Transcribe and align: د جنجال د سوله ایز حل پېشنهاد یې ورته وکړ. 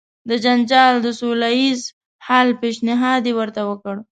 د 0.29 0.31
جنجال 0.43 0.93
د 1.01 1.07
سوله 1.19 1.49
ایز 1.59 1.81
حل 2.27 2.47
پېشنهاد 2.61 3.23
یې 3.29 3.33
ورته 3.39 3.61
وکړ. 3.69 3.95